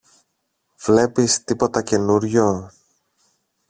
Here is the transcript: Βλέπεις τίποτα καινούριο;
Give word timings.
Βλέπεις 0.79 1.43
τίποτα 1.43 1.81
καινούριο; 1.81 2.71